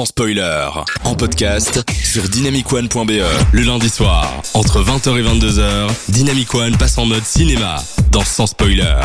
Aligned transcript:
sans 0.00 0.06
spoiler. 0.06 0.66
En 1.04 1.14
podcast 1.14 1.84
sur 2.02 2.22
dynamicone.be. 2.22 3.20
Le 3.52 3.60
lundi 3.62 3.90
soir, 3.90 4.40
entre 4.54 4.82
20h 4.82 5.18
et 5.18 5.22
22h, 5.22 5.90
Dynamic 6.08 6.54
One 6.54 6.74
passe 6.78 6.96
en 6.96 7.04
mode 7.04 7.24
cinéma 7.24 7.76
dans 8.10 8.24
Sans 8.24 8.46
spoiler. 8.46 8.96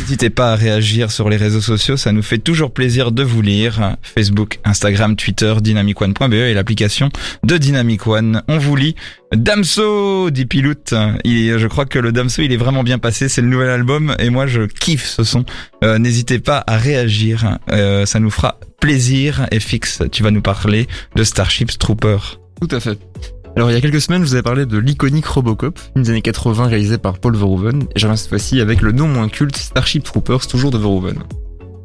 N'hésitez 0.00 0.30
pas 0.30 0.52
à 0.52 0.56
réagir 0.56 1.10
sur 1.10 1.28
les 1.28 1.36
réseaux 1.36 1.60
sociaux, 1.60 1.98
ça 1.98 2.10
nous 2.12 2.22
fait 2.22 2.38
toujours 2.38 2.72
plaisir 2.72 3.12
de 3.12 3.22
vous 3.22 3.42
lire. 3.42 3.96
Facebook, 4.02 4.60
Instagram, 4.64 5.14
Twitter, 5.14 5.54
dynamicone.be 5.60 6.32
et 6.32 6.54
l'application 6.54 7.10
de 7.42 7.58
Dynamic 7.58 8.06
One. 8.06 8.42
On 8.48 8.56
vous 8.56 8.76
lit. 8.76 8.94
Damso, 9.32 10.30
dit 10.30 10.46
Piloute. 10.46 10.94
Il, 11.24 11.58
je 11.58 11.66
crois 11.66 11.84
que 11.84 11.98
le 11.98 12.12
Damso, 12.12 12.40
il 12.40 12.52
est 12.52 12.56
vraiment 12.56 12.82
bien 12.82 12.98
passé. 12.98 13.28
C'est 13.28 13.42
le 13.42 13.48
nouvel 13.48 13.68
album 13.68 14.14
et 14.18 14.30
moi, 14.30 14.46
je 14.46 14.62
kiffe 14.62 15.06
ce 15.06 15.22
son. 15.22 15.44
Euh, 15.82 15.98
N'hésitez 15.98 16.38
pas 16.38 16.64
à 16.66 16.78
réagir. 16.78 17.58
Euh, 17.70 18.06
ça 18.06 18.20
nous 18.20 18.30
fera 18.30 18.58
plaisir. 18.84 19.46
Et 19.50 19.60
fixe, 19.60 20.02
tu 20.12 20.22
vas 20.22 20.30
nous 20.30 20.42
parler 20.42 20.86
de 21.16 21.24
Starship 21.24 21.78
Trooper. 21.78 22.18
Tout 22.60 22.68
à 22.70 22.80
fait. 22.80 22.98
Alors 23.56 23.70
il 23.70 23.74
y 23.74 23.76
a 23.76 23.80
quelques 23.80 24.02
semaines, 24.02 24.22
je 24.22 24.28
vous 24.28 24.34
avais 24.34 24.42
parlé 24.42 24.66
de 24.66 24.76
l'iconique 24.76 25.24
Robocop, 25.24 25.78
une 25.96 26.02
des 26.02 26.10
années 26.10 26.20
80 26.20 26.66
réalisée 26.66 26.98
par 26.98 27.18
Paul 27.18 27.34
Verhoeven, 27.34 27.84
et 27.94 27.98
je 27.98 28.14
cette 28.14 28.28
fois-ci 28.28 28.60
avec 28.60 28.82
le 28.82 28.92
non 28.92 29.08
moins 29.08 29.30
culte 29.30 29.56
Starship 29.56 30.04
Troopers, 30.04 30.46
toujours 30.46 30.70
de 30.70 30.76
Verhoeven. 30.76 31.22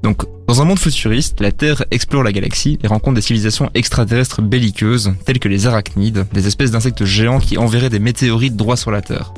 Donc, 0.04 0.24
dans 0.48 0.62
un 0.62 0.66
monde 0.66 0.80
futuriste, 0.80 1.40
la 1.40 1.54
Terre 1.54 1.86
explore 1.90 2.24
la 2.24 2.34
galaxie 2.34 2.78
et 2.84 2.88
rencontre 2.88 3.16
des 3.16 3.22
civilisations 3.22 3.70
extraterrestres 3.76 4.42
belliqueuses, 4.42 5.14
telles 5.24 5.40
que 5.40 5.48
les 5.48 5.68
arachnides, 5.68 6.26
des 6.34 6.48
espèces 6.48 6.72
d'insectes 6.72 7.06
géants 7.06 7.40
qui 7.40 7.58
enverraient 7.58 7.90
des 7.90 8.00
météorites 8.00 8.58
droit 8.58 8.76
sur 8.76 8.92
la 8.92 9.02
Terre. 9.02 9.34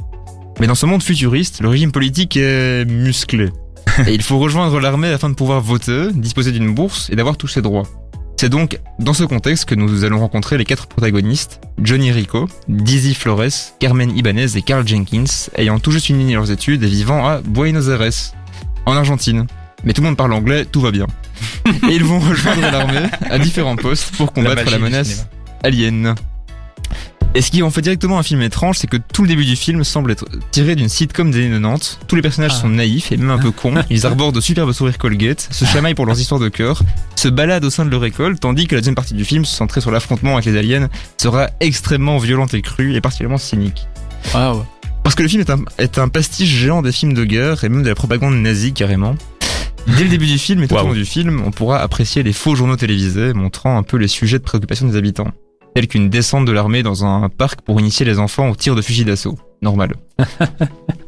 Mais 0.59 0.65
dans 0.65 0.75
ce 0.75 0.87
monde 0.87 1.03
futuriste, 1.03 1.61
le 1.61 1.69
régime 1.69 1.91
politique 1.91 2.37
est 2.37 2.85
musclé. 2.85 3.49
Et 4.07 4.13
il 4.13 4.21
faut 4.21 4.39
rejoindre 4.39 4.79
l'armée 4.79 5.09
afin 5.09 5.29
de 5.29 5.35
pouvoir 5.35 5.61
voter, 5.61 6.11
disposer 6.13 6.51
d'une 6.51 6.73
bourse 6.73 7.09
et 7.09 7.15
d'avoir 7.15 7.37
tous 7.37 7.47
ses 7.47 7.61
droits. 7.61 7.83
C'est 8.37 8.49
donc 8.49 8.79
dans 8.97 9.13
ce 9.13 9.23
contexte 9.23 9.65
que 9.65 9.75
nous 9.75 10.03
allons 10.03 10.19
rencontrer 10.19 10.57
les 10.57 10.65
quatre 10.65 10.87
protagonistes, 10.87 11.61
Johnny 11.81 12.11
Rico, 12.11 12.47
Dizzy 12.67 13.13
Flores, 13.13 13.75
Carmen 13.79 14.17
Ibanez 14.17 14.57
et 14.57 14.61
Carl 14.63 14.87
Jenkins, 14.87 15.49
ayant 15.55 15.77
tout 15.77 15.91
juste 15.91 16.07
fini 16.07 16.33
leurs 16.33 16.49
études 16.49 16.83
et 16.83 16.87
vivant 16.87 17.27
à 17.27 17.41
Buenos 17.41 17.89
Aires, 17.89 18.33
en 18.87 18.93
Argentine. 18.93 19.45
Mais 19.83 19.93
tout 19.93 20.01
le 20.01 20.07
monde 20.07 20.17
parle 20.17 20.33
anglais, 20.33 20.65
tout 20.65 20.81
va 20.81 20.91
bien. 20.91 21.07
Et 21.89 21.95
ils 21.95 22.03
vont 22.03 22.19
rejoindre 22.19 22.61
l'armée 22.61 23.09
à 23.29 23.39
différents 23.39 23.75
postes 23.75 24.15
pour 24.15 24.31
combattre 24.31 24.69
la, 24.69 24.77
menace 24.79 25.27
alien. 25.63 26.15
Et 27.33 27.41
ce 27.41 27.49
qui 27.49 27.63
en 27.63 27.71
fait 27.71 27.81
directement 27.81 28.19
un 28.19 28.23
film 28.23 28.41
étrange, 28.41 28.77
c'est 28.77 28.87
que 28.87 28.97
tout 28.97 29.21
le 29.21 29.29
début 29.29 29.45
du 29.45 29.55
film 29.55 29.85
semble 29.85 30.11
être 30.11 30.25
tiré 30.51 30.75
d'une 30.75 30.89
sitcom 30.89 31.31
des 31.31 31.45
années 31.45 31.61
90. 31.61 31.99
Tous 32.05 32.17
les 32.17 32.21
personnages 32.21 32.53
sont 32.53 32.67
naïfs 32.67 33.13
et 33.13 33.17
même 33.17 33.29
un 33.29 33.37
peu 33.37 33.51
cons. 33.51 33.75
Ils 33.89 34.05
arborent 34.05 34.33
de 34.33 34.41
superbes 34.41 34.73
sourires 34.73 34.97
Colgate, 34.97 35.47
se 35.49 35.63
chamaillent 35.63 35.93
pour 35.93 36.05
leurs 36.05 36.19
histoires 36.19 36.41
de 36.41 36.49
cœur, 36.49 36.83
se 37.15 37.29
baladent 37.29 37.63
au 37.63 37.69
sein 37.69 37.85
de 37.85 37.89
leur 37.89 38.03
école, 38.03 38.37
tandis 38.37 38.67
que 38.67 38.75
la 38.75 38.81
deuxième 38.81 38.95
partie 38.95 39.13
du 39.13 39.23
film, 39.23 39.45
centrée 39.45 39.79
sur 39.79 39.91
l'affrontement 39.91 40.33
avec 40.33 40.45
les 40.45 40.57
aliens, 40.57 40.89
sera 41.17 41.49
extrêmement 41.61 42.17
violente 42.17 42.53
et 42.53 42.61
crue 42.61 42.95
et 42.95 43.01
particulièrement 43.01 43.37
cynique. 43.37 43.87
Waouh. 44.33 44.65
Parce 45.03 45.15
que 45.15 45.23
le 45.23 45.29
film 45.29 45.41
est 45.41 45.49
un, 45.49 45.63
est 45.77 45.99
un 45.99 46.09
pastiche 46.09 46.49
géant 46.49 46.81
des 46.81 46.91
films 46.91 47.13
de 47.13 47.23
guerre 47.23 47.63
et 47.63 47.69
même 47.69 47.83
de 47.83 47.89
la 47.89 47.95
propagande 47.95 48.35
nazie 48.35 48.73
carrément. 48.73 49.15
Dès 49.87 50.03
le 50.03 50.09
début 50.09 50.27
du 50.27 50.37
film 50.37 50.63
et 50.63 50.67
tout 50.67 50.75
au 50.75 50.83
long 50.83 50.93
du 50.93 51.05
film, 51.05 51.41
on 51.45 51.51
pourra 51.51 51.79
apprécier 51.79 52.23
les 52.23 52.33
faux 52.33 52.55
journaux 52.55 52.75
télévisés 52.75 53.33
montrant 53.33 53.77
un 53.77 53.83
peu 53.83 53.95
les 53.95 54.09
sujets 54.09 54.37
de 54.37 54.43
préoccupation 54.43 54.85
des 54.85 54.97
habitants. 54.97 55.31
Tels 55.75 55.87
qu'une 55.87 56.09
descente 56.09 56.45
de 56.45 56.51
l'armée 56.51 56.83
dans 56.83 57.05
un 57.05 57.29
parc 57.29 57.61
pour 57.61 57.79
initier 57.79 58.05
les 58.05 58.19
enfants 58.19 58.49
au 58.49 58.55
tir 58.55 58.75
de 58.75 58.81
fusil 58.81 59.05
d'assaut. 59.05 59.37
Normal. 59.61 59.93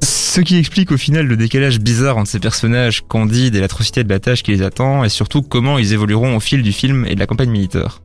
Ce 0.02 0.42
qui 0.42 0.58
explique 0.58 0.92
au 0.92 0.98
final 0.98 1.28
le 1.28 1.38
décalage 1.38 1.80
bizarre 1.80 2.18
entre 2.18 2.30
ces 2.30 2.40
personnages 2.40 3.04
candides 3.08 3.56
et 3.56 3.60
l'atrocité 3.60 4.04
de 4.04 4.10
la 4.10 4.20
tâche 4.20 4.42
qui 4.42 4.52
les 4.52 4.62
attend, 4.62 5.04
et 5.04 5.10
surtout 5.10 5.42
comment 5.42 5.78
ils 5.78 5.94
évolueront 5.94 6.36
au 6.36 6.40
fil 6.40 6.64
du 6.64 6.72
film 6.72 7.06
et 7.08 7.16
de 7.16 7.20
la 7.20 7.28
campagne 7.28 7.50
militaire. 7.50 8.02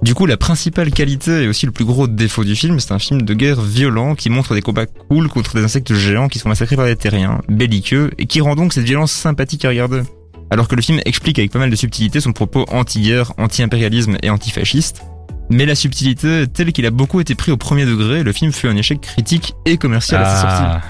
Du 0.00 0.14
coup, 0.14 0.26
la 0.26 0.36
principale 0.36 0.92
qualité 0.92 1.42
et 1.42 1.48
aussi 1.48 1.66
le 1.66 1.72
plus 1.72 1.84
gros 1.84 2.06
défaut 2.06 2.44
du 2.44 2.54
film, 2.54 2.78
c'est 2.78 2.92
un 2.92 3.00
film 3.00 3.22
de 3.22 3.34
guerre 3.34 3.60
violent 3.60 4.14
qui 4.14 4.30
montre 4.30 4.54
des 4.54 4.62
combats 4.62 4.86
cool 4.86 5.28
contre 5.28 5.56
des 5.56 5.64
insectes 5.64 5.92
géants 5.92 6.28
qui 6.28 6.38
sont 6.38 6.48
massacrés 6.48 6.76
par 6.76 6.86
des 6.86 6.94
terriens, 6.94 7.40
belliqueux, 7.48 8.12
et 8.16 8.26
qui 8.26 8.40
rend 8.40 8.54
donc 8.54 8.72
cette 8.72 8.84
violence 8.84 9.10
sympathique 9.10 9.64
à 9.64 9.70
regarder. 9.70 10.02
Alors 10.50 10.68
que 10.68 10.76
le 10.76 10.82
film 10.82 11.00
explique 11.04 11.38
avec 11.38 11.50
pas 11.50 11.58
mal 11.58 11.70
de 11.70 11.76
subtilité 11.76 12.20
son 12.20 12.32
propos 12.32 12.64
anti-guerre, 12.68 13.32
anti-impérialisme 13.38 14.16
et 14.22 14.30
antifasciste. 14.30 15.02
Mais 15.50 15.64
la 15.64 15.74
subtilité, 15.74 16.46
telle 16.46 16.72
qu'il 16.72 16.84
a 16.86 16.90
beaucoup 16.90 17.20
été 17.20 17.34
pris 17.34 17.52
au 17.52 17.56
premier 17.56 17.86
degré, 17.86 18.22
le 18.22 18.32
film 18.32 18.52
fut 18.52 18.68
un 18.68 18.76
échec 18.76 19.00
critique 19.00 19.54
et 19.64 19.78
commercial 19.78 20.22
à 20.22 20.26
sa 20.26 20.40
sortie 20.42 20.62
Ah, 20.64 20.80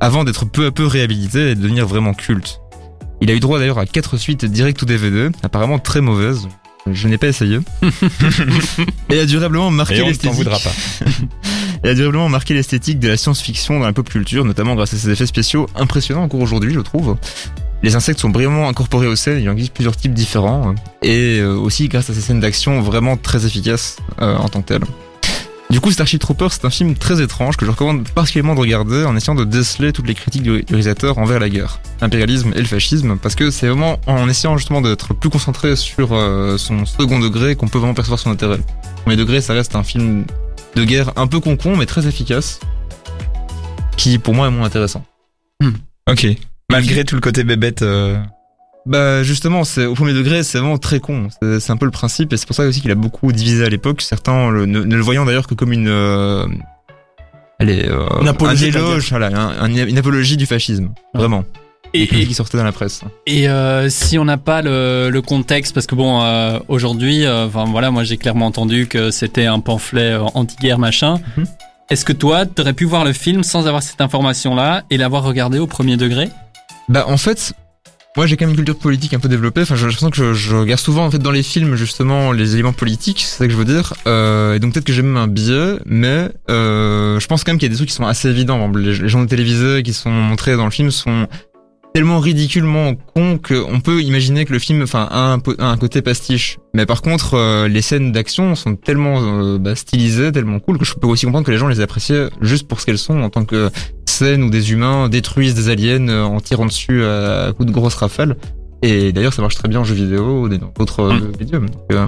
avant 0.00 0.24
d'être 0.24 0.44
peu 0.44 0.66
à 0.66 0.70
peu 0.70 0.86
réhabilité 0.86 1.50
et 1.50 1.54
de 1.54 1.62
devenir 1.62 1.86
vraiment 1.86 2.12
culte. 2.12 2.60
Il 3.20 3.30
a 3.30 3.34
eu 3.34 3.40
droit 3.40 3.58
d'ailleurs 3.58 3.78
à 3.78 3.86
quatre 3.86 4.16
suites 4.16 4.44
direct 4.44 4.80
ou 4.82 4.84
DVD, 4.84 5.30
apparemment 5.42 5.78
très 5.78 6.00
mauvaises. 6.00 6.48
Je 6.90 7.08
n'ai 7.08 7.18
pas 7.18 7.28
essayé. 7.28 7.58
et 9.10 9.18
a 9.18 9.26
durablement 9.26 9.70
marqué 9.70 10.02
l'esthétique. 10.04 10.32
voudra 10.32 10.58
pas. 10.58 10.70
Et 11.84 11.90
a 11.90 11.94
durablement 11.94 12.28
marqué 12.28 12.54
l'esthétique 12.54 12.98
de 12.98 13.08
la 13.08 13.16
science-fiction 13.16 13.78
dans 13.78 13.86
la 13.86 13.92
pop 13.92 14.08
culture, 14.08 14.44
notamment 14.44 14.74
grâce 14.74 14.94
à 14.94 14.96
ses 14.96 15.10
effets 15.10 15.26
spéciaux 15.26 15.68
impressionnants 15.76 16.24
encore 16.24 16.40
aujourd'hui, 16.40 16.74
je 16.74 16.80
trouve. 16.80 17.16
Les 17.82 17.94
insectes 17.94 18.18
sont 18.18 18.30
brillamment 18.30 18.68
incorporés 18.68 19.06
aux 19.06 19.14
scènes, 19.14 19.40
il 19.40 19.48
en 19.48 19.52
existe 19.52 19.72
plusieurs 19.72 19.96
types 19.96 20.12
différents, 20.12 20.74
et 21.02 21.38
euh, 21.38 21.54
aussi 21.54 21.88
grâce 21.88 22.10
à 22.10 22.14
ces 22.14 22.20
scènes 22.20 22.40
d'action 22.40 22.80
vraiment 22.80 23.16
très 23.16 23.46
efficaces 23.46 23.98
euh, 24.20 24.36
en 24.36 24.48
tant 24.48 24.62
que 24.62 24.66
telles. 24.66 24.84
Du 25.70 25.80
coup, 25.80 25.92
Starship 25.92 26.18
Troopers, 26.20 26.50
c'est 26.50 26.64
un 26.64 26.70
film 26.70 26.94
très 26.94 27.22
étrange 27.22 27.56
que 27.58 27.66
je 27.66 27.70
recommande 27.70 28.08
particulièrement 28.08 28.54
de 28.54 28.60
regarder 28.60 29.04
en 29.04 29.14
essayant 29.14 29.34
de 29.34 29.44
déceler 29.44 29.92
toutes 29.92 30.08
les 30.08 30.14
critiques 30.14 30.42
du 30.42 30.64
réalisateur 30.68 31.18
envers 31.18 31.38
la 31.38 31.50
guerre, 31.50 31.78
l'impérialisme 32.00 32.52
et 32.56 32.60
le 32.60 32.64
fascisme, 32.64 33.18
parce 33.18 33.34
que 33.34 33.50
c'est 33.50 33.68
vraiment 33.68 34.00
en 34.06 34.28
essayant 34.28 34.56
justement 34.56 34.80
d'être 34.80 35.12
plus 35.12 35.28
concentré 35.28 35.76
sur 35.76 36.14
euh, 36.14 36.56
son 36.56 36.86
second 36.86 37.20
degré 37.20 37.54
qu'on 37.54 37.68
peut 37.68 37.78
vraiment 37.78 37.94
percevoir 37.94 38.18
son 38.18 38.30
intérêt. 38.30 38.58
Premier 39.02 39.16
degré, 39.16 39.40
ça 39.40 39.52
reste 39.52 39.76
un 39.76 39.84
film 39.84 40.24
de 40.74 40.84
guerre 40.84 41.12
un 41.16 41.26
peu 41.26 41.38
con-con, 41.38 41.76
mais 41.76 41.86
très 41.86 42.06
efficace, 42.06 42.60
qui 43.96 44.18
pour 44.18 44.34
moi 44.34 44.48
est 44.48 44.50
moins 44.50 44.66
intéressant. 44.66 45.04
Ok. 46.10 46.26
Malgré 46.70 47.04
tout 47.04 47.14
le 47.14 47.20
côté 47.22 47.44
bébête. 47.44 47.80
euh, 47.82 48.18
Bah 48.84 49.22
justement, 49.22 49.64
c'est 49.64 49.86
au 49.86 49.94
premier 49.94 50.12
degré, 50.12 50.42
c'est 50.42 50.58
vraiment 50.58 50.76
très 50.78 51.00
con. 51.00 51.28
C'est 51.40 51.60
c'est 51.60 51.72
un 51.72 51.76
peu 51.78 51.86
le 51.86 51.90
principe, 51.90 52.32
et 52.32 52.36
c'est 52.36 52.46
pour 52.46 52.54
ça 52.56 52.64
aussi 52.64 52.80
qu'il 52.82 52.90
a 52.90 52.94
beaucoup 52.94 53.32
divisé 53.32 53.64
à 53.64 53.68
l'époque. 53.70 54.02
Certains 54.02 54.50
le- 54.50 54.66
ne, 54.66 54.80
ne 54.80 54.94
le 54.96 55.00
voyant 55.02 55.24
d'ailleurs 55.24 55.46
que 55.46 55.54
comme 55.54 55.72
une, 55.72 55.88
euh, 55.88 56.46
allez, 57.58 57.86
euh, 57.88 58.06
Une 58.20 58.28
apologie 58.28 58.66
un 58.66 58.68
éloge, 58.68 59.08
voilà, 59.10 59.28
un- 59.28 59.62
un- 59.64 59.74
une 59.88 59.98
apologie 59.98 60.36
du 60.36 60.44
fascisme, 60.46 60.90
vraiment. 61.14 61.44
Et, 61.94 62.02
Et, 62.02 62.26
qui 62.26 62.34
sortait 62.34 62.58
dans 62.58 62.64
la 62.64 62.72
presse. 62.72 63.00
et, 63.26 63.48
euh, 63.48 63.88
si 63.88 64.18
on 64.18 64.26
n'a 64.26 64.36
pas 64.36 64.60
le, 64.60 65.08
le 65.10 65.22
contexte, 65.22 65.72
parce 65.74 65.86
que 65.86 65.94
bon, 65.94 66.20
euh, 66.22 66.58
aujourd'hui, 66.68 67.24
euh, 67.24 67.46
enfin 67.46 67.64
voilà, 67.64 67.90
moi 67.90 68.04
j'ai 68.04 68.18
clairement 68.18 68.44
entendu 68.44 68.86
que 68.88 69.10
c'était 69.10 69.46
un 69.46 69.60
pamphlet 69.60 70.12
euh, 70.12 70.20
anti-guerre 70.34 70.78
machin. 70.78 71.18
Mhm. 71.38 71.46
Est-ce 71.88 72.04
que 72.04 72.12
toi, 72.12 72.44
t'aurais 72.44 72.74
pu 72.74 72.84
voir 72.84 73.06
le 73.06 73.14
film 73.14 73.42
sans 73.42 73.66
avoir 73.66 73.82
cette 73.82 74.02
information-là 74.02 74.82
et 74.90 74.98
l'avoir 74.98 75.22
regardé 75.24 75.58
au 75.58 75.66
premier 75.66 75.96
degré? 75.96 76.28
Bah 76.88 77.04
en 77.06 77.16
fait, 77.16 77.52
moi 78.16 78.26
j'ai 78.26 78.36
quand 78.36 78.46
même 78.46 78.50
une 78.50 78.56
culture 78.56 78.78
politique 78.78 79.12
un 79.14 79.18
peu 79.18 79.28
développée. 79.28 79.62
Enfin, 79.62 79.76
j'ai 79.76 79.82
l'impression 79.84 80.10
que 80.10 80.16
je, 80.16 80.32
je 80.34 80.56
regarde 80.56 80.80
souvent 80.80 81.04
en 81.06 81.10
fait 81.10 81.18
dans 81.18 81.30
les 81.30 81.42
films 81.42 81.74
justement 81.76 82.32
les 82.32 82.54
éléments 82.54 82.72
politiques, 82.72 83.20
c'est 83.20 83.38
ça 83.38 83.46
que 83.46 83.52
je 83.52 83.56
veux 83.58 83.64
dire. 83.64 83.94
Euh, 84.06 84.54
et 84.54 84.58
donc 84.58 84.72
peut-être 84.72 84.86
que 84.86 84.92
j'ai 84.92 85.02
même 85.02 85.16
un 85.16 85.28
biais, 85.28 85.74
mais 85.84 86.30
euh, 86.50 87.20
je 87.20 87.26
pense 87.26 87.44
quand 87.44 87.52
même 87.52 87.58
qu'il 87.58 87.66
y 87.66 87.70
a 87.70 87.72
des 87.72 87.76
trucs 87.76 87.90
qui 87.90 87.94
sont 87.94 88.06
assez 88.06 88.28
évidents. 88.28 88.70
Les, 88.72 88.98
les 88.98 89.08
journaux 89.08 89.26
télévisés 89.26 89.82
qui 89.82 89.92
sont 89.92 90.10
montrés 90.10 90.56
dans 90.56 90.64
le 90.64 90.70
film 90.70 90.90
sont 90.90 91.26
tellement 91.94 92.20
ridiculement 92.20 92.94
cons 92.94 93.38
qu'on 93.38 93.80
peut 93.80 94.02
imaginer 94.02 94.44
que 94.44 94.52
le 94.52 94.58
film, 94.58 94.82
enfin, 94.82 95.08
a 95.10 95.32
un, 95.32 95.38
po- 95.38 95.54
a 95.58 95.66
un 95.66 95.76
côté 95.78 96.02
pastiche. 96.02 96.58
Mais 96.74 96.84
par 96.86 97.02
contre, 97.02 97.34
euh, 97.34 97.66
les 97.66 97.80
scènes 97.82 98.12
d'action 98.12 98.54
sont 98.54 98.76
tellement 98.76 99.20
euh, 99.22 99.58
bah, 99.58 99.74
stylisées, 99.74 100.30
tellement 100.30 100.60
cool 100.60 100.78
que 100.78 100.84
je 100.84 100.94
peux 100.94 101.06
aussi 101.08 101.24
comprendre 101.24 101.46
que 101.46 101.50
les 101.50 101.56
gens 101.58 101.66
les 101.66 101.80
apprécient 101.80 102.28
juste 102.42 102.68
pour 102.68 102.80
ce 102.80 102.86
qu'elles 102.86 102.98
sont 102.98 103.20
en 103.20 103.30
tant 103.30 103.44
que 103.44 103.70
scène 104.18 104.42
où 104.42 104.50
des 104.50 104.72
humains 104.72 105.08
détruisent 105.08 105.54
des 105.54 105.68
aliens 105.68 106.08
euh, 106.08 106.22
en 106.24 106.40
tirant 106.40 106.66
dessus 106.66 107.04
à 107.04 107.52
coups 107.56 107.66
de 107.68 107.72
grosses 107.72 107.94
rafales. 107.94 108.36
Et 108.82 109.12
d'ailleurs, 109.12 109.32
ça 109.32 109.42
marche 109.42 109.56
très 109.56 109.68
bien 109.68 109.80
en 109.80 109.84
jeux 109.84 109.94
vidéo 109.94 110.42
ou 110.42 110.48
dans 110.48 110.72
d'autres 110.78 111.00
euh, 111.02 111.14
Mm. 111.14 111.32
médiums. 111.40 111.68
Donc, 111.70 111.82
euh, 111.92 112.06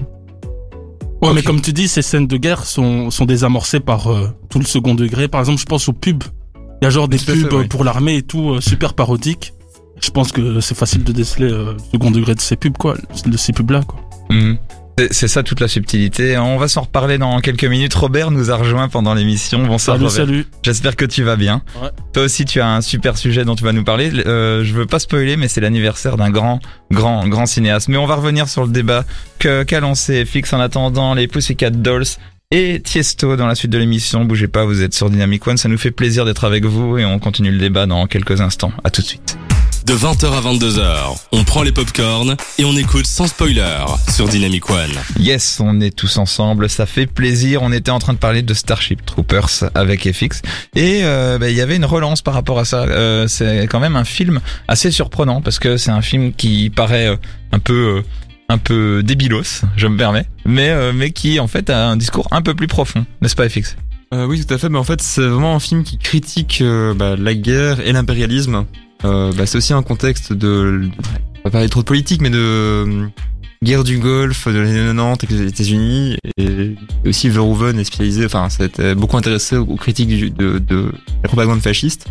Ouais, 1.22 1.34
mais 1.34 1.42
comme 1.42 1.60
tu 1.60 1.72
dis, 1.74 1.86
ces 1.86 2.00
scènes 2.00 2.26
de 2.26 2.36
guerre 2.38 2.64
sont, 2.64 3.10
sont 3.10 3.26
désamorcées 3.26 3.80
par 3.80 4.06
euh, 4.10 4.28
tout 4.48 4.58
le 4.58 4.64
second 4.64 4.94
degré. 4.94 5.28
Par 5.28 5.40
exemple, 5.40 5.60
je 5.60 5.66
pense 5.66 5.86
aux 5.88 5.92
pubs. 5.92 6.24
Il 6.80 6.84
y 6.84 6.86
a 6.86 6.90
genre 6.90 7.08
des 7.08 7.18
fait, 7.18 7.34
pubs 7.34 7.52
ouais. 7.52 7.64
euh, 7.64 7.68
pour 7.68 7.84
l'armée 7.84 8.16
et 8.16 8.22
tout, 8.22 8.52
euh, 8.52 8.60
super 8.62 8.94
parodiques. 8.94 9.52
Je 10.02 10.10
pense 10.10 10.32
que 10.32 10.60
c'est 10.60 10.74
facile 10.74 11.04
de 11.04 11.12
déceler 11.12 11.50
euh, 11.52 11.72
le 11.74 11.78
second 11.92 12.10
degré 12.10 12.34
de 12.34 12.40
ces 12.40 12.56
pubs, 12.56 12.76
quoi. 12.78 12.96
De 13.26 13.36
ces 13.36 13.52
pubs-là, 13.52 13.82
quoi. 13.82 14.00
Mhm. 14.30 14.56
C'est- 15.10 15.28
ça 15.28 15.42
toute 15.42 15.60
la 15.60 15.68
subtilité. 15.68 16.36
On 16.38 16.56
va 16.58 16.68
s'en 16.68 16.82
reparler 16.82 17.18
dans 17.18 17.40
quelques 17.40 17.64
minutes. 17.64 17.94
Robert 17.94 18.30
nous 18.30 18.50
a 18.50 18.56
rejoint 18.56 18.88
pendant 18.88 19.14
l'émission. 19.14 19.64
Bonsoir 19.66 19.96
Salut, 19.96 20.08
Robert. 20.08 20.26
salut. 20.26 20.46
J'espère 20.62 20.96
que 20.96 21.04
tu 21.04 21.22
vas 21.22 21.36
bien. 21.36 21.62
Ouais. 21.82 21.88
Toi 22.12 22.24
aussi, 22.24 22.44
tu 22.44 22.60
as 22.60 22.68
un 22.68 22.80
super 22.80 23.16
sujet 23.16 23.44
dont 23.44 23.54
tu 23.54 23.64
vas 23.64 23.72
nous 23.72 23.84
parler. 23.84 24.10
Euh, 24.26 24.64
je 24.64 24.72
veux 24.74 24.86
pas 24.86 24.98
spoiler, 24.98 25.36
mais 25.36 25.48
c'est 25.48 25.60
l'anniversaire 25.60 26.16
d'un 26.16 26.30
grand, 26.30 26.60
grand, 26.90 27.26
grand 27.28 27.46
cinéaste. 27.46 27.88
Mais 27.88 27.96
on 27.96 28.06
va 28.06 28.16
revenir 28.16 28.48
sur 28.48 28.64
le 28.64 28.70
débat 28.72 29.04
que 29.38 29.62
qu'a 29.62 29.80
lancé 29.80 30.24
FX 30.24 30.52
en 30.52 30.60
attendant 30.60 31.14
les 31.14 31.28
Pussycat 31.28 31.70
Dolls 31.70 32.04
et 32.50 32.80
Tiesto 32.82 33.36
dans 33.36 33.46
la 33.46 33.54
suite 33.54 33.70
de 33.70 33.78
l'émission. 33.78 34.24
Bougez 34.24 34.48
pas, 34.48 34.64
vous 34.64 34.82
êtes 34.82 34.92
sur 34.94 35.08
Dynamic 35.08 35.46
One. 35.46 35.56
Ça 35.56 35.68
nous 35.68 35.78
fait 35.78 35.92
plaisir 35.92 36.24
d'être 36.24 36.44
avec 36.44 36.64
vous 36.64 36.98
et 36.98 37.04
on 37.04 37.18
continue 37.20 37.52
le 37.52 37.58
débat 37.58 37.86
dans 37.86 38.06
quelques 38.06 38.40
instants. 38.40 38.72
À 38.82 38.90
tout 38.90 39.02
de 39.02 39.06
suite. 39.06 39.38
De 39.90 39.96
20h 39.96 40.32
à 40.32 40.40
22h, 40.40 41.18
on 41.32 41.42
prend 41.42 41.64
les 41.64 41.72
popcorns 41.72 42.36
et 42.58 42.64
on 42.64 42.76
écoute 42.76 43.06
sans 43.06 43.26
spoiler 43.26 43.84
sur 44.08 44.28
Dynamic 44.28 44.70
One. 44.70 44.92
Yes, 45.18 45.58
on 45.58 45.80
est 45.80 45.90
tous 45.90 46.16
ensemble, 46.18 46.68
ça 46.70 46.86
fait 46.86 47.06
plaisir. 47.08 47.62
On 47.62 47.72
était 47.72 47.90
en 47.90 47.98
train 47.98 48.12
de 48.12 48.18
parler 48.18 48.42
de 48.42 48.54
Starship 48.54 49.04
Troopers 49.04 49.64
avec 49.74 50.08
FX 50.08 50.42
et 50.76 51.00
euh, 51.02 51.38
bah, 51.38 51.50
il 51.50 51.56
y 51.56 51.60
avait 51.60 51.74
une 51.74 51.84
relance 51.84 52.22
par 52.22 52.34
rapport 52.34 52.60
à 52.60 52.64
ça. 52.64 52.84
Euh, 52.84 53.26
c'est 53.26 53.66
quand 53.68 53.80
même 53.80 53.96
un 53.96 54.04
film 54.04 54.38
assez 54.68 54.92
surprenant 54.92 55.40
parce 55.40 55.58
que 55.58 55.76
c'est 55.76 55.90
un 55.90 56.02
film 56.02 56.34
qui 56.34 56.70
paraît 56.70 57.08
euh, 57.08 57.16
un 57.50 57.58
peu 57.58 57.96
euh, 57.96 58.02
un 58.48 58.58
peu 58.58 59.02
débilos, 59.02 59.62
je 59.76 59.88
me 59.88 59.96
permets, 59.96 60.26
mais 60.44 60.70
euh, 60.70 60.92
mais 60.94 61.10
qui 61.10 61.40
en 61.40 61.48
fait 61.48 61.68
a 61.68 61.88
un 61.88 61.96
discours 61.96 62.28
un 62.30 62.42
peu 62.42 62.54
plus 62.54 62.68
profond, 62.68 63.04
n'est-ce 63.22 63.34
pas 63.34 63.48
FX 63.48 63.76
Euh, 64.14 64.24
oui, 64.26 64.46
tout 64.46 64.54
à 64.54 64.58
fait. 64.58 64.68
Mais 64.68 64.78
en 64.78 64.84
fait, 64.84 65.02
c'est 65.02 65.26
vraiment 65.26 65.56
un 65.56 65.60
film 65.60 65.82
qui 65.82 65.98
critique 65.98 66.60
euh, 66.60 66.94
bah, 66.94 67.16
la 67.18 67.34
guerre 67.34 67.80
et 67.80 67.90
l'impérialisme. 67.90 68.66
Euh, 69.04 69.32
bah, 69.36 69.46
c'est 69.46 69.58
aussi 69.58 69.72
un 69.72 69.82
contexte 69.82 70.32
de, 70.32 70.82
on 70.84 71.38
va 71.38 71.42
pas 71.44 71.50
parler 71.50 71.68
trop 71.68 71.80
de 71.80 71.86
politique, 71.86 72.20
mais 72.20 72.30
de 72.30 72.38
euh, 72.38 73.06
guerre 73.62 73.82
du 73.84 73.98
Golfe 73.98 74.46
de 74.48 74.58
l'année 74.58 74.74
90 74.86 75.24
avec 75.24 75.30
les 75.30 75.46
États-Unis 75.48 76.16
et 76.36 76.74
aussi 77.06 77.28
Verhoeven 77.30 77.78
est 77.78 77.84
spécialisé, 77.84 78.26
enfin, 78.26 78.48
s'était 78.50 78.94
beaucoup 78.94 79.16
intéressé 79.16 79.56
aux 79.56 79.76
critiques 79.76 80.08
du- 80.08 80.30
de, 80.30 80.58
de 80.58 80.92
la 81.22 81.28
propagande 81.28 81.60
fasciste. 81.60 82.06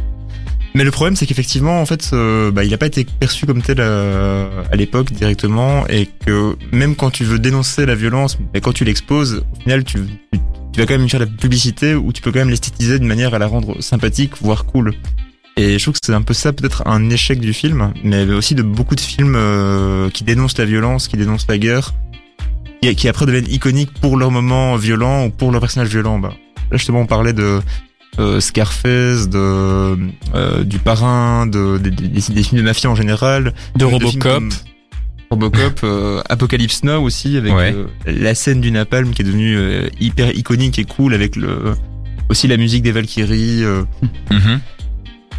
Mais 0.76 0.84
le 0.84 0.92
problème, 0.92 1.16
c'est 1.16 1.26
qu'effectivement, 1.26 1.82
en 1.82 1.86
fait, 1.88 2.10
euh, 2.14 2.52
bah, 2.52 2.64
il 2.64 2.70
n'a 2.70 2.78
pas 2.78 2.86
été 2.86 3.04
perçu 3.04 3.46
comme 3.48 3.62
tel 3.64 3.78
euh, 3.80 4.48
à 4.72 4.76
l'époque 4.76 5.12
directement, 5.12 5.88
et 5.88 6.08
que 6.26 6.56
même 6.72 6.96
quand 6.96 7.10
tu 7.10 7.24
veux 7.24 7.40
dénoncer 7.40 7.86
la 7.88 7.96
violence, 7.96 8.38
et 8.54 8.62
quand 8.62 8.72
tu 8.74 8.84
l'exposes, 8.86 9.44
au 9.58 9.62
final, 9.62 9.84
tu, 9.84 10.00
tu, 10.32 10.40
tu 10.74 10.80
vas 10.80 10.86
quand 10.86 10.98
même 10.98 11.10
faire 11.10 11.20
la 11.22 11.26
publicité 11.26 11.96
où 11.96 12.14
tu 12.14 12.22
peux 12.22 12.32
quand 12.32 12.38
même 12.40 12.52
l'esthétiser 12.52 13.00
d'une 13.00 13.08
manière 13.08 13.34
à 13.34 13.40
la 13.40 13.48
rendre 13.48 13.82
sympathique, 13.82 14.34
voire 14.42 14.66
cool. 14.66 14.94
Et 15.62 15.78
je 15.78 15.84
trouve 15.84 15.96
que 15.96 16.00
c'est 16.02 16.14
un 16.14 16.22
peu 16.22 16.34
ça, 16.34 16.54
peut-être 16.54 16.88
un 16.88 17.10
échec 17.10 17.38
du 17.42 17.52
film, 17.52 17.92
mais 18.02 18.24
aussi 18.32 18.56
de 18.56 18.62
beaucoup 18.64 18.96
de 18.96 19.02
films 19.02 19.36
euh, 19.36 20.10
qui 20.10 20.24
dénoncent 20.24 20.58
la 20.58 20.64
violence, 20.64 21.10
qui 21.10 21.18
dénoncent 21.18 21.48
la 21.50 21.58
guerre, 21.58 21.94
qui, 22.82 22.96
qui 22.96 23.10
après 23.10 23.26
deviennent 23.26 23.52
iconiques 23.52 23.92
pour 24.00 24.16
leur 24.16 24.32
moment 24.32 24.78
violent 24.78 25.26
ou 25.26 25.30
pour 25.32 25.52
leur 25.52 25.60
personnage 25.60 25.90
violent. 25.90 26.18
Bah, 26.18 26.34
là, 26.72 26.78
justement, 26.78 27.02
on 27.02 27.06
parlait 27.08 27.34
de 27.34 27.60
euh, 28.20 28.40
Scarface, 28.40 29.28
de 29.28 29.98
euh, 30.34 30.64
du 30.64 30.80
parrain, 30.80 31.46
de, 31.46 31.78
des- 31.78 31.92
des- 31.92 32.08
des- 32.08 32.34
des 32.34 32.44
films 32.44 32.62
de 32.62 32.66
mafia 32.66 32.90
en 32.90 32.96
général, 32.96 33.54
De 33.76 33.84
Robocop. 33.84 34.44
Robocop, 35.30 35.82
euh, 35.84 36.22
Apocalypse 36.30 36.84
Now 36.86 37.02
aussi 37.04 37.36
avec 37.36 37.54
Ouais. 37.54 37.74
euh, 37.76 37.86
la 38.08 38.34
scène 38.34 38.62
du 38.62 38.72
napalm 38.72 39.12
qui 39.12 39.24
est 39.24 39.26
devenue 39.26 39.58
euh, 39.58 39.90
hyper 40.00 40.32
iconique 40.36 40.80
et 40.80 40.86
cool 40.86 41.14
avec 41.14 41.36
le 41.36 41.74
aussi 42.30 42.48
la 42.48 42.56
musique 42.58 42.82
des 42.84 42.92
Valkyries. 42.94 43.64
euh. 43.66 43.84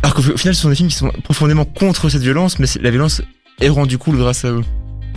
Alors 0.02 0.14
qu'au 0.14 0.22
au 0.22 0.36
final, 0.36 0.54
ce 0.54 0.62
sont 0.62 0.68
des 0.70 0.74
films 0.76 0.88
qui 0.88 0.96
sont 0.96 1.10
profondément 1.24 1.64
contre 1.64 2.08
cette 2.08 2.22
violence, 2.22 2.58
mais 2.58 2.66
la 2.80 2.90
violence 2.90 3.22
est 3.60 3.68
rendue 3.68 3.98
cool 3.98 4.16
grâce 4.16 4.44
à 4.44 4.48
eux. 4.48 4.64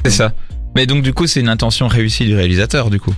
C'est 0.06 0.12
ça. 0.12 0.34
Mais 0.76 0.86
donc 0.86 1.04
du 1.04 1.14
coup, 1.14 1.28
c'est 1.28 1.40
une 1.40 1.50
intention 1.50 1.88
réussie 1.88 2.26
du 2.26 2.36
réalisateur 2.36 2.90
du 2.90 3.00
coup. 3.00 3.14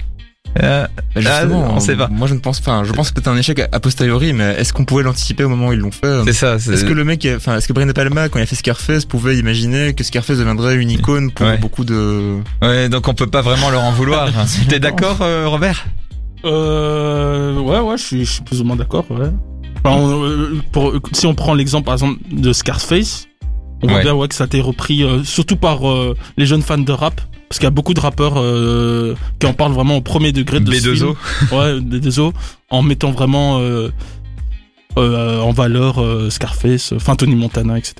Euh, 0.61 0.85
Bah, 1.15 1.21
Justement, 1.21 1.65
Ah, 1.69 1.73
on 1.75 1.79
sait 1.81 1.95
pas. 1.95 2.07
Moi, 2.07 2.27
je 2.27 2.33
ne 2.33 2.39
pense 2.39 2.59
pas. 2.61 2.83
Je 2.85 2.93
pense 2.93 3.11
que 3.11 3.19
c'est 3.21 3.27
un 3.29 3.35
échec 3.35 3.59
a- 3.59 3.79
posteriori, 3.79 4.31
mais 4.31 4.55
est-ce 4.57 4.71
qu'on 4.73 4.85
pouvait 4.85 5.03
l'anticiper 5.03 5.43
au 5.43 5.49
moment 5.49 5.67
où 5.69 5.73
ils 5.73 5.79
l'ont 5.79 5.91
fait? 5.91 6.21
C'est 6.25 6.33
ça. 6.33 6.59
c'est- 6.59 6.73
Est-ce 6.73 6.85
que 6.85 6.93
le 6.93 7.03
mec, 7.03 7.27
enfin, 7.35 7.57
est-ce 7.57 7.67
que 7.67 7.73
Brian 7.73 7.87
De 7.87 7.91
Palma, 7.93 8.29
quand 8.29 8.39
il 8.39 8.43
a 8.43 8.45
fait 8.45 8.55
Scarface, 8.55 9.03
pouvait 9.05 9.35
imaginer 9.37 9.93
que 9.93 10.03
Scarface 10.05 10.37
deviendrait 10.37 10.75
une 10.75 10.91
icône 10.91 11.31
pour 11.31 11.45
Ouais. 11.47 11.57
beaucoup 11.57 11.83
de 11.83 12.37
Ouais, 12.61 12.87
donc 12.87 13.07
on 13.09 13.13
peut 13.13 13.27
pas 13.27 13.41
vraiment 13.41 13.69
leur 13.69 13.83
en 13.83 13.91
vouloir. 13.91 14.29
T'es 14.69 14.79
d'accord, 14.79 15.17
euh, 15.21 15.47
Robert? 15.47 15.85
Euh, 16.45 17.59
ouais, 17.59 17.79
ouais, 17.79 17.97
je 17.97 18.03
suis, 18.03 18.25
je 18.25 18.31
suis 18.33 18.41
plus 18.43 18.61
ou 18.61 18.63
moins 18.63 18.75
d'accord, 18.75 19.05
ouais. 19.09 19.29
On- 19.93 20.23
euh, 20.23 20.61
pour, 20.71 20.93
si 21.13 21.25
on 21.27 21.35
prend 21.35 21.53
l'exemple, 21.53 21.85
par 21.85 21.93
exemple, 21.95 22.19
de 22.31 22.53
Scarface, 22.53 23.27
on 23.83 23.87
voit 23.87 23.97
Ouais. 23.97 24.03
bien 24.03 24.13
ouais, 24.13 24.27
que 24.27 24.35
ça 24.35 24.45
a 24.45 24.47
été 24.47 24.61
repris, 24.61 25.03
euh, 25.03 25.23
surtout 25.23 25.57
par 25.57 25.87
euh, 25.89 26.15
les 26.37 26.45
jeunes 26.45 26.61
fans 26.61 26.77
de 26.77 26.91
rap, 26.91 27.21
parce 27.49 27.59
qu'il 27.59 27.65
y 27.65 27.67
a 27.67 27.71
beaucoup 27.71 27.93
de 27.93 27.99
rappeurs 27.99 28.33
euh, 28.37 29.13
qui 29.39 29.45
en 29.45 29.53
parlent 29.53 29.73
vraiment 29.73 29.97
au 29.97 30.01
premier 30.01 30.31
degré 30.31 30.59
de 30.59 30.71
ce 30.73 30.89
B2O. 30.89 30.95
film. 30.95 31.13
Ouais, 31.51 31.79
B2O, 31.79 32.33
en 32.69 32.81
mettant 32.81 33.11
vraiment 33.11 33.59
en 34.97 35.51
valeur 35.51 36.01
Scarface, 36.31 36.93
enfin 36.95 37.15
Tony 37.15 37.35
Montana, 37.35 37.77
etc. 37.77 37.93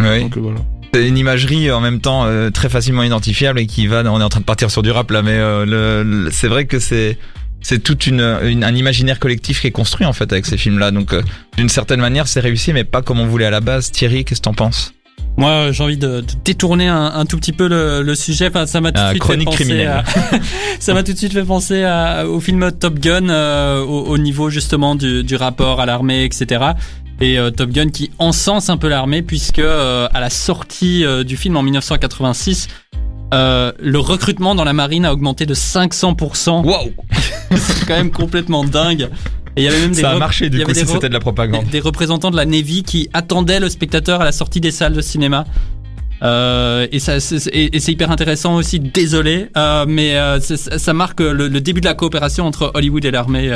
Donc 0.00 0.36
voilà. 0.38 0.60
C'est 0.92 1.08
une 1.08 1.18
imagerie 1.18 1.72
en 1.72 1.80
même 1.80 2.00
temps 2.00 2.24
très 2.52 2.68
facilement 2.68 3.02
identifiable 3.02 3.58
et 3.58 3.66
qui 3.66 3.86
va. 3.88 4.02
On 4.06 4.20
est 4.20 4.24
en 4.24 4.28
train 4.28 4.40
de 4.40 4.44
partir 4.44 4.70
sur 4.70 4.82
du 4.82 4.90
rap 4.92 5.10
là, 5.10 5.22
mais 5.22 5.36
le, 5.38 6.02
le- 6.04 6.30
c'est 6.30 6.46
vrai 6.48 6.66
que 6.66 6.78
c'est 6.78 7.18
c'est 7.64 7.82
toute 7.82 8.06
une, 8.06 8.20
une- 8.44 8.62
un 8.62 8.74
imaginaire 8.76 9.18
collectif 9.18 9.60
qui 9.62 9.66
est 9.66 9.70
construit 9.72 10.06
en 10.06 10.12
fait 10.12 10.30
avec 10.32 10.46
ces 10.46 10.56
films-là. 10.56 10.92
Donc 10.92 11.12
euh, 11.12 11.22
d'une 11.56 11.68
certaine 11.68 12.00
manière, 12.00 12.28
c'est 12.28 12.38
réussi, 12.40 12.72
mais 12.72 12.84
pas 12.84 13.02
comme 13.02 13.18
on 13.18 13.26
voulait 13.26 13.46
à 13.46 13.50
la 13.50 13.60
base. 13.60 13.90
Thierry, 13.90 14.24
qu'est-ce 14.24 14.40
que 14.40 14.44
t'en 14.44 14.54
penses? 14.54 14.92
Moi, 15.36 15.50
euh, 15.50 15.72
j'ai 15.72 15.82
envie 15.82 15.96
de, 15.96 16.20
de 16.20 16.26
détourner 16.44 16.86
un, 16.86 17.06
un 17.06 17.24
tout 17.26 17.36
petit 17.38 17.52
peu 17.52 17.66
le, 17.66 18.02
le 18.02 18.14
sujet. 18.14 18.46
Enfin, 18.48 18.66
ça 18.66 18.80
m'a 18.80 18.92
tout 18.92 19.00
de 19.00 19.04
Ah, 19.04 19.10
suite 19.10 19.24
fait 19.24 19.44
penser 19.44 19.84
à, 19.84 20.04
ça 20.78 20.94
m'a 20.94 21.02
tout 21.02 21.12
de 21.12 21.18
suite 21.18 21.32
fait 21.32 21.42
penser 21.42 21.82
à- 21.82 22.28
au 22.28 22.38
film 22.38 22.70
Top 22.70 23.00
Gun, 23.00 23.28
euh, 23.30 23.80
au, 23.82 24.02
au 24.04 24.18
niveau 24.18 24.48
justement 24.50 24.94
du, 24.94 25.24
du 25.24 25.34
rapport 25.34 25.80
à 25.80 25.86
l'armée, 25.86 26.22
etc. 26.24 26.64
Et 27.20 27.38
euh, 27.38 27.50
Top 27.50 27.70
Gun 27.70 27.88
qui 27.90 28.10
encense 28.20 28.70
un 28.70 28.76
peu 28.76 28.88
l'armée 28.88 29.22
puisque 29.22 29.58
euh, 29.60 30.06
à 30.14 30.20
la 30.20 30.30
sortie 30.30 31.04
euh, 31.04 31.24
du 31.24 31.36
film 31.36 31.56
en 31.56 31.62
1986, 31.62 32.68
euh, 33.32 33.72
le 33.80 33.98
recrutement 33.98 34.54
dans 34.54 34.64
la 34.64 34.72
marine 34.72 35.04
a 35.04 35.12
augmenté 35.12 35.46
de 35.46 35.54
500%. 35.54 36.64
Waouh 36.64 36.90
C'est 37.56 37.86
quand 37.86 37.94
même 37.96 38.10
complètement 38.10 38.64
dingue. 38.64 39.08
Et 39.56 39.62
il 39.62 39.64
y 39.64 39.68
avait 39.68 39.80
même 39.80 39.92
des 39.92 40.00
Ça 40.00 40.10
a 40.10 40.12
rep- 40.14 40.18
marché 40.18 40.46
il 40.46 40.50
du 40.50 40.58
y 40.58 40.62
coup 40.64 40.70
avait 40.70 40.80
si 40.80 40.84
des 40.84 40.90
re- 40.90 40.94
c'était 40.94 41.08
de 41.08 41.14
la 41.14 41.20
propagande. 41.20 41.64
des, 41.64 41.70
des 41.70 41.80
représentants 41.80 42.30
de 42.32 42.36
la 42.36 42.44
Navy 42.44 42.82
qui 42.82 43.08
attendaient 43.12 43.60
le 43.60 43.68
spectateur 43.68 44.20
à 44.20 44.24
la 44.24 44.32
sortie 44.32 44.60
des 44.60 44.72
salles 44.72 44.94
de 44.94 45.00
cinéma. 45.00 45.44
Euh, 46.22 46.86
et 46.92 46.98
ça, 46.98 47.20
c'est- 47.20 47.48
et, 47.48 47.76
et 47.76 47.80
c'est 47.80 47.92
hyper 47.92 48.10
intéressant 48.10 48.56
aussi. 48.56 48.80
Désolé, 48.80 49.46
euh, 49.56 49.84
mais 49.88 50.16
euh, 50.16 50.38
ça 50.40 50.92
marque 50.92 51.20
le, 51.20 51.48
le 51.48 51.60
début 51.60 51.80
de 51.80 51.86
la 51.86 51.94
coopération 51.94 52.46
entre 52.46 52.70
Hollywood 52.74 53.04
et 53.04 53.10
l'armée. 53.10 53.50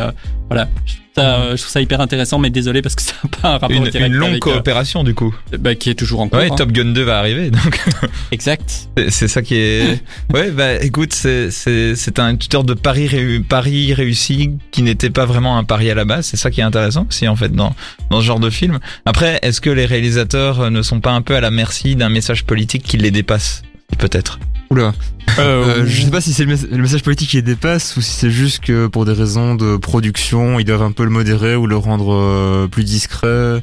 voilà, 0.49 0.69
je 0.87 0.93
trouve, 0.95 1.05
ça, 1.15 1.51
je 1.57 1.57
trouve 1.63 1.71
ça 1.73 1.81
hyper 1.81 2.01
intéressant, 2.01 2.39
mais 2.39 2.51
désolé 2.51 2.83
parce 2.83 2.95
que 2.95 3.03
ça 3.03 3.13
n'a 3.25 3.31
pas 3.31 3.49
un 3.49 3.53
rapport 3.59 3.71
Une, 3.71 3.89
direct 3.89 4.07
une 4.07 4.15
longue 4.15 4.31
avec, 4.31 4.43
coopération 4.43 5.03
du 5.05 5.15
coup. 5.15 5.35
bah, 5.59 5.75
qui 5.75 5.91
est 5.91 5.95
toujours 5.95 6.21
en 6.21 6.29
cours. 6.29 6.39
Ouais, 6.39 6.49
hein. 6.51 6.55
Top 6.57 6.73
Gun 6.73 6.93
2 6.93 7.03
va 7.03 7.19
arriver, 7.19 7.51
donc 7.51 7.81
Exact. 8.33 8.89
c'est- 8.97 9.11
c'est 9.11 9.29
ça 9.29 9.43
qui 9.43 9.55
est. 9.57 10.03
Ouais, 10.35 10.51
bah 10.51 10.75
écoute, 10.83 11.13
c'est 11.15 12.19
un 12.19 12.37
tuteur 12.37 12.65
de 12.65 12.75
pari 12.75 13.07
réu- 13.07 13.43
pari 13.43 13.95
réussi 13.95 14.51
qui 14.71 14.83
n'était 14.83 15.11
pas 15.11 15.25
vraiment 15.25 15.57
un 15.59 15.65
pari 15.65 15.91
à 15.91 15.95
la 15.95 16.05
base. 16.05 16.27
C'est 16.27 16.37
ça 16.37 16.51
qui 16.51 16.61
est 16.61 16.65
intéressant 16.65 17.07
aussi 17.09 17.27
en 17.29 17.37
fait 17.37 17.53
dans 17.53 17.75
dans 18.11 18.21
ce 18.21 18.27
genre 18.27 18.41
de 18.41 18.51
film. 18.51 18.79
Après, 19.07 19.39
est-ce 19.43 19.61
que 19.61 19.71
les 19.71 19.87
réalisateurs 19.87 20.71
ne 20.71 20.83
sont 20.83 21.01
pas 21.01 21.13
un 21.13 21.23
peu 21.23 21.35
à 21.37 21.41
la 21.41 21.51
merci 21.51 21.97
d'un 21.97 22.09
message 22.09 22.45
politique 22.49 22.83
qui 22.83 22.97
les 22.97 23.13
dépasse 23.13 23.63
Peut-être. 23.99 24.39
Oula. 24.71 24.93
Euh, 25.39 25.83
Euh, 25.83 25.87
je 25.87 26.03
sais 26.03 26.11
pas 26.11 26.21
si 26.21 26.33
c'est 26.33 26.45
le, 26.45 26.55
mes- 26.57 26.77
le 26.77 26.83
message 26.83 27.03
politique 27.03 27.31
qui 27.31 27.37
les 27.37 27.43
dépasse 27.43 27.97
ou 27.97 28.01
si 28.01 28.11
c'est 28.11 28.31
juste 28.31 28.59
que 28.61 28.87
pour 28.89 29.05
des 29.05 29.13
raisons 29.13 29.55
de 29.55 29.77
production, 29.77 30.59
ils 30.59 30.65
doivent 30.65 30.83
un 30.83 30.93
peu 30.93 31.05
le 31.05 31.11
modérer 31.11 31.55
ou 31.55 31.67
le 31.67 31.77
rendre 31.77 32.13
euh, 32.13 32.67
plus 32.67 32.85
discret. 32.85 33.63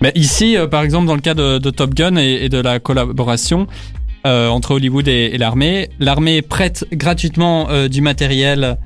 Mais 0.00 0.12
ici, 0.14 0.56
euh, 0.56 0.66
par 0.66 0.82
exemple, 0.82 1.06
dans 1.08 1.14
le 1.14 1.20
cas 1.20 1.34
de, 1.34 1.58
de 1.58 1.70
Top 1.70 1.94
Gun 1.94 2.16
et, 2.16 2.44
et 2.44 2.48
de 2.48 2.58
la 2.58 2.78
collaboration 2.78 3.66
euh, 4.26 4.48
entre 4.48 4.72
Hollywood 4.72 5.08
et, 5.08 5.30
et 5.34 5.38
l'armée, 5.38 5.90
l'armée 5.98 6.40
prête 6.42 6.86
gratuitement 6.92 7.68
euh, 7.70 7.88
du 7.88 8.00
matériel 8.00 8.78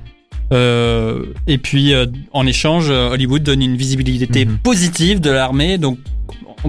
euh, 0.51 1.25
et 1.47 1.57
puis 1.57 1.93
euh, 1.93 2.05
en 2.33 2.45
échange, 2.45 2.89
Hollywood 2.89 3.43
donne 3.43 3.61
une 3.61 3.77
visibilité 3.77 4.45
Mhm. 4.45 4.57
positive 4.59 5.19
de 5.21 5.29
l'armée. 5.31 5.77
Donc, 5.77 5.97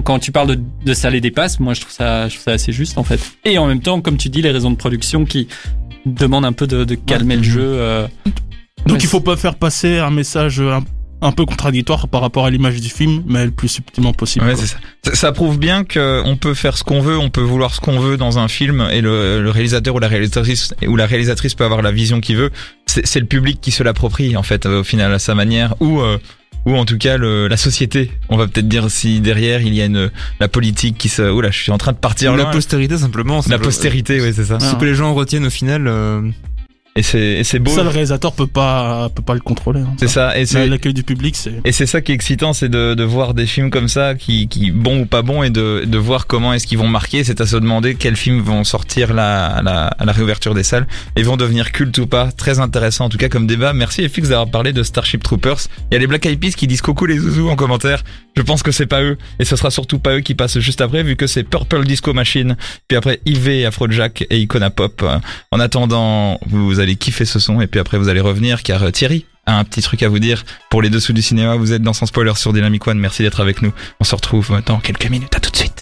quand 0.03 0.19
tu 0.19 0.31
parles 0.31 0.47
de, 0.55 0.59
de 0.85 0.93
ça 0.93 1.09
les 1.09 1.21
dépasse, 1.21 1.59
moi 1.59 1.73
je 1.73 1.81
trouve 1.81 1.93
ça, 1.93 2.27
je 2.27 2.33
trouve 2.35 2.43
ça 2.45 2.51
assez 2.51 2.71
juste 2.71 2.97
en 2.97 3.03
fait. 3.03 3.19
Et 3.45 3.57
en 3.57 3.67
même 3.67 3.81
temps, 3.81 4.01
comme 4.01 4.17
tu 4.17 4.29
dis, 4.29 4.41
les 4.41 4.51
raisons 4.51 4.71
de 4.71 4.75
production 4.77 5.25
qui 5.25 5.47
demandent 6.05 6.45
un 6.45 6.53
peu 6.53 6.67
de, 6.67 6.83
de 6.83 6.95
calmer 6.95 7.35
Ouais. 7.35 7.41
le 7.41 7.43
jeu. 7.43 7.61
euh, 7.63 8.07
Donc 8.85 8.97
Ouais, 8.97 8.97
il 9.01 9.07
faut 9.07 9.19
pas 9.21 9.35
faire 9.35 9.55
passer 9.55 9.97
un 9.99 10.11
message 10.11 10.61
un, 10.61 10.83
un 11.21 11.31
peu 11.31 11.45
contradictoire 11.45 12.07
par 12.07 12.21
rapport 12.21 12.45
à 12.45 12.49
l'image 12.51 12.79
du 12.79 12.89
film, 12.89 13.23
mais 13.27 13.43
le 13.43 13.51
plus 13.51 13.67
subtilement 13.67 14.13
possible. 14.13 14.45
Ouais, 14.45 14.55
ça. 14.55 14.77
ça. 15.03 15.15
ça 15.15 15.31
prouve 15.31 15.57
bien 15.57 15.83
que 15.83 16.21
on 16.25 16.37
peut 16.37 16.53
faire 16.53 16.77
ce 16.77 16.83
qu'on 16.83 17.01
veut, 17.01 17.17
on 17.17 17.29
peut 17.29 17.41
vouloir 17.41 17.73
ce 17.73 17.81
qu'on 17.81 17.99
veut 17.99 18.17
dans 18.17 18.37
un 18.39 18.47
film, 18.47 18.87
et 18.91 19.01
le, 19.01 19.41
le 19.41 19.49
réalisateur 19.49 19.95
ou 19.95 19.99
la 19.99 20.07
réalisatrice 20.07 20.73
ou 20.87 20.95
la 20.95 21.07
réalisatrice 21.07 21.55
peut 21.55 21.65
avoir 21.65 21.81
la 21.81 21.91
vision 21.91 22.21
qu'il 22.21 22.37
veut. 22.37 22.51
C'est 22.85 23.05
c'est 23.05 23.19
le 23.19 23.25
public 23.25 23.59
qui 23.59 23.71
se 23.71 23.83
l'approprie 23.83 24.37
en 24.37 24.43
fait 24.43 24.65
au 24.67 24.83
final 24.83 25.11
à 25.13 25.19
sa 25.19 25.33
manière, 25.35 25.73
ou 25.81 25.99
euh, 26.01 26.19
ou 26.65 26.75
en 26.75 26.85
tout 26.85 26.97
cas 26.97 27.17
le, 27.17 27.47
la 27.47 27.57
société. 27.57 28.11
On 28.29 28.37
va 28.37 28.47
peut-être 28.47 28.67
dire 28.67 28.89
si 28.91 29.19
derrière 29.21 29.61
il 29.61 29.73
y 29.73 29.81
a 29.81 29.85
une 29.85 30.11
la 30.39 30.47
politique 30.47 30.97
qui 30.97 31.09
se. 31.09 31.21
Oula, 31.21 31.51
je 31.51 31.61
suis 31.61 31.71
en 31.71 31.77
train 31.77 31.91
de 31.93 31.97
partir 31.97 32.33
Ou 32.33 32.35
la 32.37 32.43
loin. 32.43 32.51
postérité 32.51 32.97
simplement. 32.97 33.37
La 33.37 33.41
c'est- 33.43 33.57
postérité, 33.59 34.19
oui, 34.21 34.31
c'est 34.35 34.45
ça. 34.45 34.59
Ce 34.59 34.75
que 34.75 34.85
les 34.85 34.95
gens 34.95 35.13
retiennent 35.13 35.45
au 35.45 35.49
final. 35.51 35.87
euh, 35.87 36.21
Et 36.97 37.03
c'est 37.03 37.19
et 37.19 37.43
c'est 37.43 37.59
beau. 37.59 37.71
Ça, 37.71 37.83
le 37.83 37.89
réalisateur 37.89 38.33
peut 38.33 38.47
pas, 38.47 39.07
peut 39.09 39.21
pas 39.21 39.35
le 39.35 39.39
contrôler. 39.39 39.81
hein, 39.81 39.93
C'est 39.97 40.07
ça. 40.07 40.37
Et 40.37 40.45
c'est 40.45 40.67
L'accueil 40.67 40.93
du 40.93 41.03
public, 41.03 41.35
c'est. 41.35 41.53
et 41.63 41.71
c'est 41.71 41.85
ça 41.85 42.01
qui 42.01 42.11
est 42.11 42.15
excitant, 42.15 42.51
c'est 42.53 42.69
de, 42.69 42.93
de 42.95 43.03
voir 43.03 43.33
des 43.33 43.45
films 43.45 43.69
comme 43.69 43.87
ça, 43.87 44.15
qui, 44.15 44.47
qui 44.47 44.71
bons 44.71 45.01
ou 45.01 45.05
pas 45.05 45.21
bons, 45.21 45.43
et 45.43 45.49
de, 45.49 45.83
de 45.85 45.97
voir 45.97 46.27
comment 46.27 46.53
est-ce 46.53 46.67
qu'ils 46.67 46.79
vont 46.79 46.87
marquer. 46.87 47.23
C'est 47.23 47.39
à 47.39 47.45
se 47.45 47.55
demander 47.55 47.95
quels 47.95 48.15
films 48.15 48.41
vont 48.41 48.63
sortir 48.63 49.13
là, 49.13 49.45
à, 49.45 49.61
la, 49.61 49.85
à 49.87 50.05
la 50.05 50.11
réouverture 50.11 50.53
des 50.55 50.63
salles 50.63 50.87
et 51.15 51.23
vont 51.23 51.37
devenir 51.37 51.71
cultes 51.71 51.97
ou 51.99 52.07
pas. 52.07 52.31
Très 52.31 52.59
intéressant 52.59 53.05
en 53.05 53.09
tout 53.09 53.17
cas 53.19 53.29
comme 53.29 53.47
débat. 53.47 53.73
Merci 53.73 54.07
FX 54.09 54.29
d'avoir 54.29 54.49
parlé 54.49 54.73
de 54.73 54.81
Starship 54.83 55.21
Troopers. 55.23 55.59
Il 55.91 55.93
y 55.93 55.97
a 55.97 55.99
les 55.99 56.07
Black 56.07 56.25
Eyed 56.25 56.39
Peas 56.39 56.51
qui 56.57 56.65
disent 56.67 56.81
coucou 56.81 57.05
les 57.05 57.19
zouzous 57.19 57.49
en 57.49 57.55
commentaire. 57.55 58.03
Je 58.35 58.41
pense 58.41 58.63
que 58.63 58.71
c'est 58.71 58.85
pas 58.87 59.01
eux, 59.03 59.17
et 59.39 59.45
ce 59.45 59.55
sera 59.55 59.69
surtout 59.71 59.99
pas 59.99 60.15
eux 60.15 60.21
qui 60.21 60.33
passent 60.35 60.59
juste 60.59 60.81
après, 60.81 61.03
vu 61.03 61.15
que 61.15 61.25
c'est 61.27 61.43
Purple 61.43 61.83
Disco 61.85 62.13
Machine, 62.13 62.55
puis 62.87 62.97
après 62.97 63.19
Yves, 63.25 63.65
Afrojack 63.65 64.25
et 64.29 64.39
Icona 64.39 64.69
Pop. 64.69 65.03
En 65.51 65.59
attendant, 65.59 66.39
vous 66.47 66.79
allez 66.87 66.95
kiffer 66.95 67.25
ce 67.25 67.39
son, 67.39 67.61
et 67.61 67.67
puis 67.67 67.79
après 67.79 67.97
vous 67.97 68.09
allez 68.09 68.21
revenir, 68.21 68.63
car 68.63 68.83
euh, 68.83 68.91
Thierry 68.91 69.25
a 69.45 69.57
un 69.57 69.63
petit 69.63 69.81
truc 69.81 70.03
à 70.03 70.09
vous 70.09 70.19
dire 70.19 70.43
pour 70.69 70.81
les 70.81 70.89
dessous 70.89 71.13
du 71.13 71.21
cinéma. 71.21 71.55
Vous 71.55 71.71
êtes 71.71 71.81
dans 71.81 71.93
Sans 71.93 72.05
Spoiler 72.05 72.33
sur 72.35 72.53
Dynamic 72.53 72.85
One. 72.85 72.99
Merci 72.99 73.23
d'être 73.23 73.39
avec 73.39 73.61
nous. 73.61 73.71
On 73.99 74.03
se 74.03 74.15
retrouve 74.15 74.61
dans 74.65 74.79
quelques 74.79 75.09
minutes. 75.09 75.33
À 75.35 75.39
tout 75.39 75.51
de 75.51 75.55
suite. 75.55 75.73